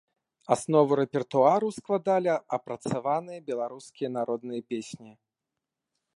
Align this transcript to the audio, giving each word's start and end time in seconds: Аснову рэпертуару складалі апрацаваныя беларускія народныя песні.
Аснову 0.53 0.91
рэпертуару 0.99 1.69
складалі 1.77 2.31
апрацаваныя 2.57 3.39
беларускія 3.51 4.09
народныя 4.19 4.61
песні. 4.75 5.11